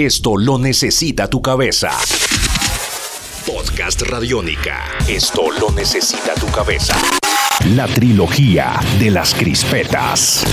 [0.00, 1.90] Esto lo necesita tu cabeza.
[3.44, 4.84] Podcast Radiónica.
[5.08, 6.96] Esto lo necesita tu cabeza.
[7.74, 10.44] La trilogía de las crispetas.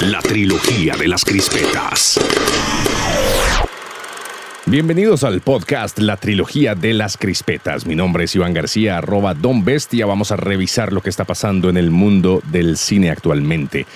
[0.00, 2.18] La trilogía de las crispetas.
[4.66, 7.86] Bienvenidos al podcast La Trilogía de las Crispetas.
[7.86, 10.04] Mi nombre es Iván García, arroba Don Bestia.
[10.04, 13.86] Vamos a revisar lo que está pasando en el mundo del cine actualmente.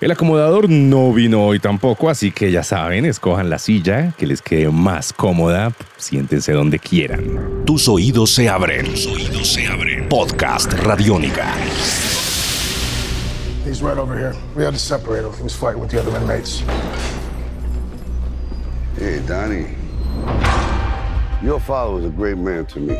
[0.00, 4.40] El acomodador no vino hoy tampoco, así que ya saben, escojan la silla que les
[4.40, 7.64] quede más cómoda, siéntense donde quieran.
[7.64, 8.86] Tus oídos se abren.
[8.86, 10.08] Tus oídos se abren.
[10.08, 11.52] Podcast Radiónica.
[13.66, 14.36] He's right over here.
[14.54, 15.32] We had to separate him.
[15.32, 16.62] He was fighting with the other inmates.
[18.96, 19.66] Hey, Donnie.
[21.42, 22.96] Your father was a great man to me.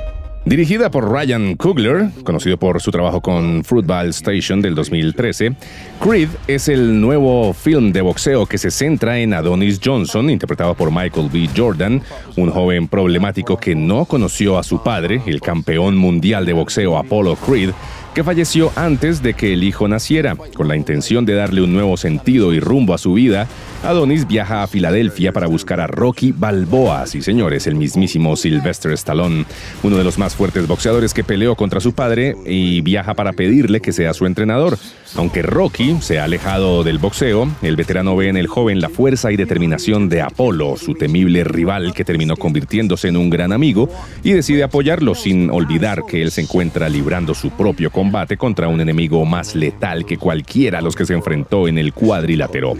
[0.49, 5.53] Dirigida por Ryan Coogler, conocido por su trabajo con Fruitvale Station del 2013,
[6.01, 10.91] Creed es el nuevo film de boxeo que se centra en Adonis Johnson, interpretado por
[10.91, 11.51] Michael B.
[11.55, 12.01] Jordan,
[12.37, 17.37] un joven problemático que no conoció a su padre, el campeón mundial de boxeo Apollo
[17.37, 17.73] Creed,
[18.15, 20.35] que falleció antes de que el hijo naciera.
[20.55, 23.47] Con la intención de darle un nuevo sentido y rumbo a su vida,
[23.85, 29.45] Adonis viaja a Filadelfia para buscar a Rocky Balboa, sí señores, el mismísimo Sylvester Stallone,
[29.85, 33.81] uno de los más fuertes boxeadores que peleó contra su padre y viaja para pedirle
[33.81, 34.77] que sea su entrenador.
[35.15, 39.31] Aunque Rocky se ha alejado del boxeo, el veterano ve en el joven la fuerza
[39.31, 43.89] y determinación de Apolo, su temible rival que terminó convirtiéndose en un gran amigo,
[44.25, 48.81] y decide apoyarlo sin olvidar que él se encuentra librando su propio combate contra un
[48.81, 52.75] enemigo más letal que cualquiera a los que se enfrentó en el cuadrilátero.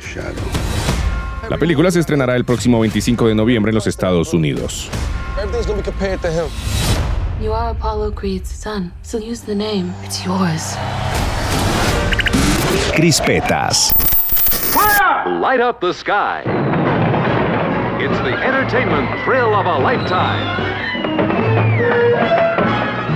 [1.51, 4.91] La película se estrenará el próximo 25 de noviembre en los Estados Unidos.
[5.39, 6.51] Everything's gonna be compared to him.
[7.41, 9.95] You are Apollo Creed's son, so use the name.
[10.05, 10.77] It's yours.
[12.95, 13.95] Crispetas.
[15.41, 16.43] Light up the sky.
[17.99, 20.88] It's the entertainment thrill of a lifetime.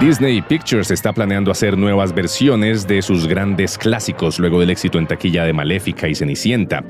[0.03, 5.07] Disney Pictures está planeando hacer nuevas versiones de sus grandes clásicos luego del éxito en
[5.07, 6.83] taquilla de Maléfica y Cenicienta.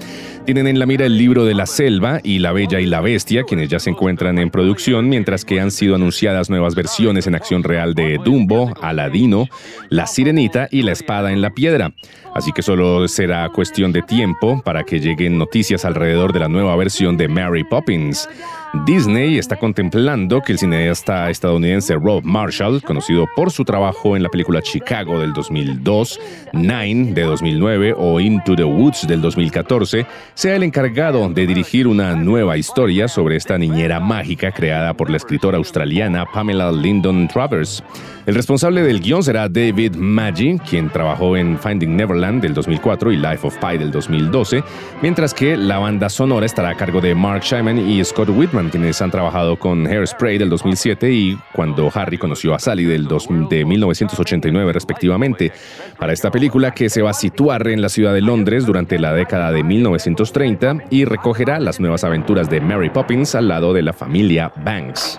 [0.46, 3.44] Tienen en la mira el libro de la selva y La Bella y la Bestia,
[3.44, 7.62] quienes ya se encuentran en producción, mientras que han sido anunciadas nuevas versiones en acción
[7.62, 9.46] real de Dumbo, Aladino,
[9.90, 11.92] La Sirenita y La Espada en la Piedra.
[12.34, 16.74] Así que solo será cuestión de tiempo para que lleguen noticias alrededor de la nueva
[16.76, 18.26] versión de Mary Poppins.
[18.72, 24.30] Disney está contemplando que el cineasta estadounidense Rob Marshall, conocido por su trabajo en la
[24.30, 26.18] película Chicago del 2002,
[26.54, 32.16] Nine de 2009 o Into the Woods del 2014, sea el encargado de dirigir una
[32.16, 37.84] nueva historia sobre esta niñera mágica creada por la escritora australiana Pamela Lyndon Travers.
[38.24, 43.16] El responsable del guion será David Maggi, quien trabajó en Finding Neverland del 2004 y
[43.16, 44.62] Life of Pi del 2012,
[45.02, 49.00] mientras que la banda sonora estará a cargo de Mark Shyman y Scott Whitman, quienes
[49.02, 53.64] han trabajado con Hairspray del 2007 y Cuando Harry conoció a Sally del dos- de
[53.64, 55.52] 1989 respectivamente.
[55.98, 59.12] Para esta película que se va a situar en la ciudad de Londres durante la
[59.12, 63.92] década de 1930 y recogerá las nuevas aventuras de Mary Poppins al lado de la
[63.92, 65.18] familia Banks.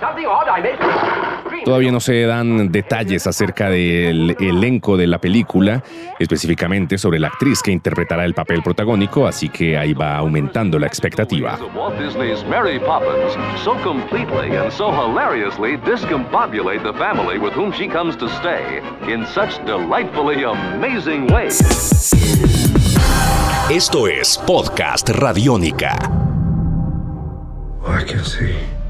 [1.64, 5.82] Todavía no se dan detalles acerca del elenco de la película,
[6.20, 10.88] específicamente sobre la actriz que interpretará el papel protagónico, así que ahí va aumentando la
[10.88, 11.54] expectativa.
[11.54, 17.72] Of Walt Disney's Mary Poppins so completely and so hilariously discombobulate the family with whom
[17.72, 21.62] she comes to stay in such delightfully amazing ways.
[23.70, 25.96] Esto es Podcast Radiónica.
[27.86, 28.83] I can see.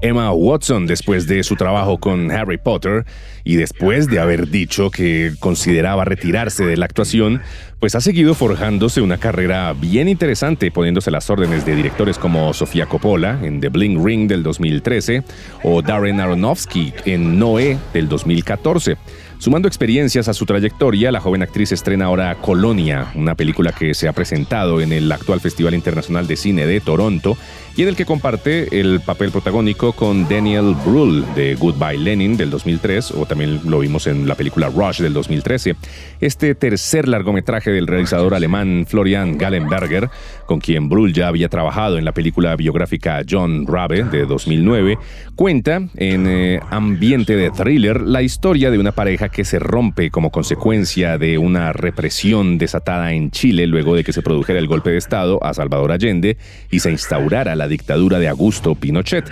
[0.00, 3.04] Emma Watson, después de su trabajo con Harry Potter
[3.42, 7.42] y después de haber dicho que consideraba retirarse de la actuación,
[7.80, 12.86] pues ha seguido forjándose una carrera bien interesante, poniéndose las órdenes de directores como Sofía
[12.86, 15.22] Coppola en The Bling Ring del 2013
[15.62, 18.96] o Darren Aronofsky en Noé del 2014.
[19.38, 24.08] Sumando experiencias a su trayectoria, la joven actriz estrena ahora Colonia, una película que se
[24.08, 27.36] ha presentado en el actual Festival Internacional de Cine de Toronto
[27.76, 32.50] y en el que comparte el papel protagónico con Daniel Brühl de Goodbye Lenin del
[32.50, 35.76] 2003 o también lo vimos en la película Rush del 2013.
[36.20, 40.10] Este tercer largometraje del realizador alemán Florian Gallenberger,
[40.46, 44.98] con quien Brühl ya había trabajado en la película biográfica John Rabe de 2009,
[45.36, 50.30] cuenta en eh, ambiente de thriller la historia de una pareja que se rompe como
[50.30, 54.96] consecuencia de una represión desatada en Chile luego de que se produjera el golpe de
[54.96, 56.38] Estado a Salvador Allende
[56.70, 59.26] y se instaurara la la dictadura de Augusto Pinochet.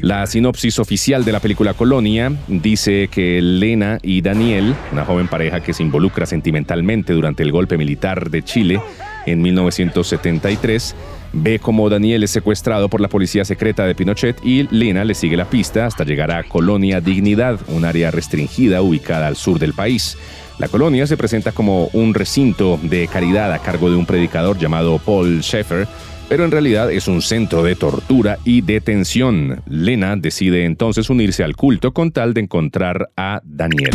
[0.00, 5.60] La sinopsis oficial de la película Colonia dice que Lena y Daniel, una joven pareja
[5.60, 8.80] que se involucra sentimentalmente durante el golpe militar de Chile
[9.26, 10.94] en 1973,
[11.32, 15.36] ve como Daniel es secuestrado por la policía secreta de Pinochet y Lena le sigue
[15.36, 20.16] la pista hasta llegar a Colonia Dignidad, un área restringida ubicada al sur del país.
[20.58, 24.98] La colonia se presenta como un recinto de caridad a cargo de un predicador llamado
[24.98, 25.88] Paul Schaeffer,
[26.32, 29.60] pero en realidad es un centro de tortura y detención.
[29.66, 33.90] Lena decide entonces unirse al culto con tal de encontrar a Daniel.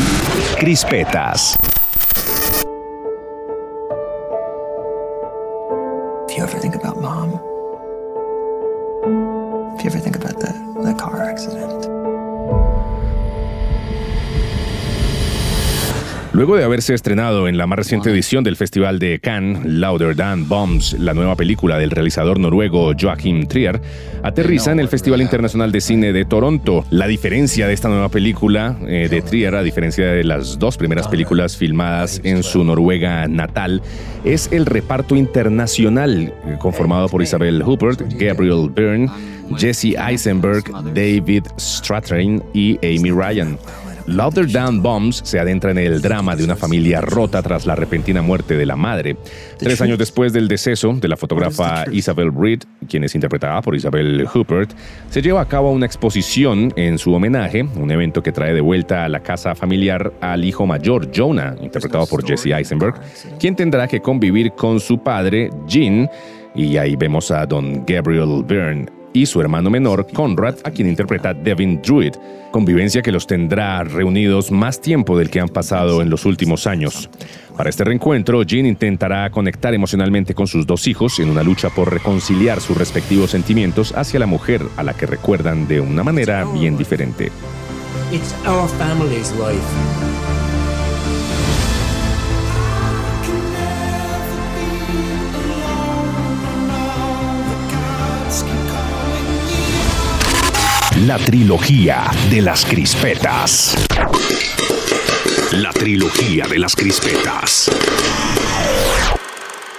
[0.59, 1.57] Crispetas.
[6.29, 7.41] If you ever think about mom,
[9.75, 10.53] if you ever think about the,
[10.83, 12.06] the car accident,
[16.37, 20.47] Luego de haberse estrenado en la más reciente edición del Festival de Cannes, Louder Than
[20.47, 23.81] Bombs, la nueva película del realizador noruego Joachim Trier,
[24.21, 26.85] aterriza en el Festival Internacional de Cine de Toronto.
[26.91, 31.07] La diferencia de esta nueva película eh, de Trier, a diferencia de las dos primeras
[31.07, 33.81] películas filmadas en su Noruega natal,
[34.23, 39.09] es el reparto internacional eh, conformado por Isabel Huppert, Gabriel Byrne,
[39.57, 43.57] Jesse Eisenberg, David Strathairn y Amy Ryan.
[44.07, 48.21] Louder Down Bombs se adentra en el drama de una familia rota tras la repentina
[48.21, 49.17] muerte de la madre.
[49.59, 54.25] Tres años después del deceso de la fotógrafa Isabel Reed, quien es interpretada por Isabel
[54.33, 54.71] Huppert,
[55.09, 59.03] se lleva a cabo una exposición en su homenaje, un evento que trae de vuelta
[59.03, 62.95] a la casa familiar al hijo mayor, Jonah, interpretado por Jesse Eisenberg,
[63.37, 66.09] quien tendrá que convivir con su padre, Jean,
[66.55, 68.85] y ahí vemos a don Gabriel Byrne
[69.17, 72.13] y su hermano menor, Conrad, a quien interpreta Devin Druid,
[72.51, 77.09] convivencia que los tendrá reunidos más tiempo del que han pasado en los últimos años.
[77.55, 81.91] Para este reencuentro, Jean intentará conectar emocionalmente con sus dos hijos en una lucha por
[81.91, 86.77] reconciliar sus respectivos sentimientos hacia la mujer a la que recuerdan de una manera bien
[86.77, 87.31] diferente.
[101.07, 103.77] La trilogía de las crispetas.
[105.53, 107.71] La trilogía de las crispetas.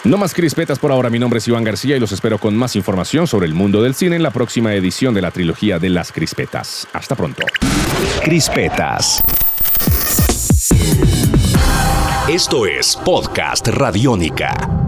[0.05, 2.77] No más crispetas por ahora, mi nombre es Iván García y los espero con más
[2.77, 6.13] información sobre el mundo del cine en la próxima edición de la trilogía de las
[6.13, 6.89] crispetas.
[6.95, 7.45] Hasta pronto.
[8.25, 9.23] Crispetas.
[12.27, 14.88] Esto es Podcast Radiónica.